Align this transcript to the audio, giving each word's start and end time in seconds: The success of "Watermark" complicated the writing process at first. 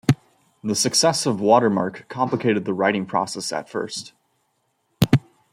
The 0.63 0.73
success 0.73 1.27
of 1.27 1.39
"Watermark" 1.39 2.07
complicated 2.09 2.65
the 2.65 2.73
writing 2.73 3.05
process 3.05 3.53
at 3.53 3.69
first. 3.69 4.13